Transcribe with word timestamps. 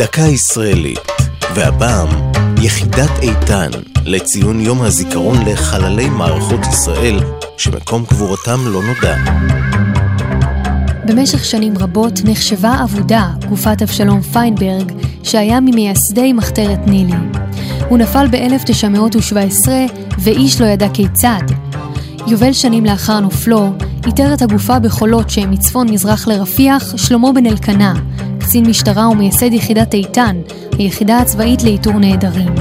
דקה 0.00 0.22
ישראלית, 0.22 0.98
והפעם 1.54 2.08
יחידת 2.62 3.10
איתן 3.22 3.70
לציון 4.04 4.60
יום 4.60 4.82
הזיכרון 4.82 5.38
לחללי 5.46 6.08
מערכות 6.08 6.60
ישראל 6.66 7.20
שמקום 7.56 8.04
קבורתם 8.06 8.60
לא 8.64 8.80
נודע. 8.82 9.16
במשך 11.04 11.44
שנים 11.44 11.78
רבות 11.78 12.20
נחשבה 12.24 12.76
אבודה 12.84 13.30
גופת 13.48 13.82
אבשלום 13.82 14.20
פיינברג, 14.20 14.92
שהיה 15.22 15.60
ממייסדי 15.60 16.32
מחתרת 16.32 16.86
נילי. 16.86 17.12
הוא 17.88 17.98
נפל 17.98 18.26
ב-1917 18.30 19.68
ואיש 20.18 20.60
לא 20.60 20.66
ידע 20.66 20.88
כיצד. 20.94 21.42
יובל 22.26 22.52
שנים 22.52 22.84
לאחר 22.84 23.20
נופלו, 23.20 23.72
איתר 24.06 24.34
את 24.34 24.42
הגופה 24.42 24.78
בחולות 24.78 25.30
שהם 25.30 25.50
מצפון 25.50 25.90
מזרח 25.90 26.28
לרפיח 26.28 26.96
שלמה 26.96 27.32
בן 27.32 27.46
אלקנה, 27.46 27.94
קצין 28.50 28.66
משטרה 28.66 29.08
ומייסד 29.08 29.52
יחידת 29.52 29.94
איתן, 29.94 30.36
היחידה 30.78 31.18
הצבאית 31.18 31.62
לאיתור 31.62 31.92
נעדרים. 31.92 32.54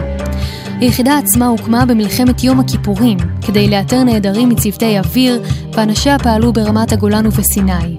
היחידה 0.79 1.17
עצמה 1.17 1.47
הוקמה 1.47 1.85
במלחמת 1.85 2.43
יום 2.43 2.59
הכיפורים, 2.59 3.17
כדי 3.41 3.67
לאתר 3.67 4.03
נעדרים 4.03 4.49
מצוותי 4.49 4.99
אוויר, 4.99 5.41
ואנשיה 5.73 6.19
פעלו 6.19 6.53
ברמת 6.53 6.91
הגולן 6.91 7.27
ובסיני. 7.27 7.97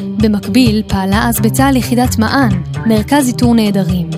במקביל 0.00 0.82
פעלה 0.86 1.28
אז 1.28 1.40
בצה"ל 1.40 1.76
יחידת 1.76 2.18
מען, 2.18 2.62
מרכז 2.86 3.28
איתור 3.28 3.54
נעדרים. 3.54 4.10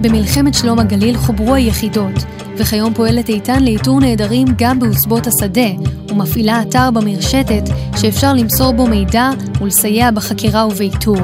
במלחמת 0.00 0.54
שלום 0.54 0.78
הגליל 0.78 1.16
חוברו 1.16 1.54
היחידות, 1.54 2.24
וכיום 2.56 2.94
פועלת 2.94 3.28
איתן 3.28 3.62
לאיתור 3.62 4.00
נעדרים 4.00 4.46
גם 4.58 4.78
בעוצבות 4.78 5.26
השדה, 5.26 5.70
ומפעילה 6.08 6.62
אתר 6.62 6.90
במרשתת 6.90 7.62
שאפשר 7.96 8.34
למסור 8.34 8.72
בו 8.72 8.86
מידע 8.86 9.30
ולסייע 9.60 10.10
בחקירה 10.10 10.66
ובאיתור. 10.66 11.20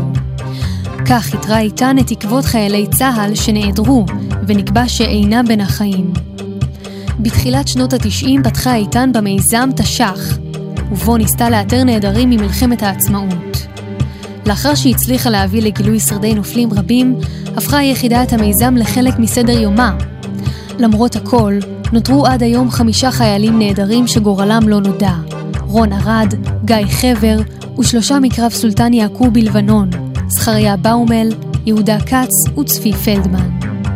כך 1.08 1.34
איתרה 1.34 1.58
איתן 1.58 1.96
את 1.98 2.06
תקוות 2.06 2.44
חיילי 2.44 2.86
צה"ל 2.86 3.34
שנעדרו, 3.34 4.06
ונקבע 4.46 4.88
שאינם 4.88 5.44
בין 5.48 5.60
החיים. 5.60 6.12
בתחילת 7.20 7.68
שנות 7.68 7.92
התשעים 7.92 8.42
פתחה 8.42 8.74
איתן 8.74 9.10
במיזם 9.14 9.70
תש"ח, 9.76 10.38
ובו 10.92 11.16
ניסתה 11.16 11.50
לאתר 11.50 11.84
נעדרים 11.84 12.30
ממלחמת 12.30 12.82
העצמאות. 12.82 13.66
לאחר 14.46 14.74
שהצליחה 14.74 15.30
להביא 15.30 15.62
לגילוי 15.62 16.00
שרדי 16.00 16.34
נופלים 16.34 16.72
רבים, 16.72 17.16
הפכה 17.56 17.78
היחידה 17.78 18.22
את 18.22 18.32
המיזם 18.32 18.74
לחלק 18.76 19.18
מסדר 19.18 19.58
יומה. 19.58 19.96
למרות 20.78 21.16
הכל, 21.16 21.54
נותרו 21.92 22.26
עד 22.26 22.42
היום 22.42 22.70
חמישה 22.70 23.10
חיילים 23.10 23.58
נעדרים 23.58 24.06
שגורלם 24.06 24.68
לא 24.68 24.80
נודע. 24.80 25.14
רון 25.60 25.92
ארד, 25.92 26.34
גיא 26.64 26.76
חבר 26.90 27.36
ושלושה 27.78 28.18
מקרב 28.18 28.50
סולטן 28.50 28.92
יעקוב 28.92 29.28
בלבנון, 29.28 29.90
זכריה 30.28 30.76
באומל, 30.76 31.28
יהודה 31.66 32.00
כץ 32.00 32.58
וצפי 32.58 32.92
פלדמן. 32.92 33.50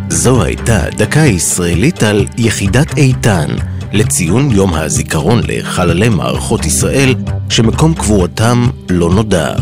זו 0.09 0.43
הייתה 0.43 0.81
דקה 0.91 1.21
ישראלית 1.21 2.03
על 2.03 2.27
יחידת 2.39 2.99
איתן 2.99 3.49
לציון 3.93 4.51
יום 4.51 4.75
הזיכרון 4.75 5.41
לחללי 5.49 6.09
מערכות 6.09 6.67
ישראל 6.67 7.15
שמקום 7.49 7.95
קבורתם 7.95 8.67
לא 8.91 9.11
נודע. 9.11 9.55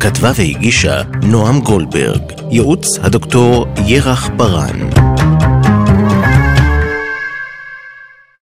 כתבה 0.00 0.32
והגישה 0.34 1.02
נועם 1.22 1.60
גולדברג, 1.60 2.22
ייעוץ 2.50 2.98
הדוקטור 2.98 3.66
ירח 3.86 4.30
ברן. 4.36 4.99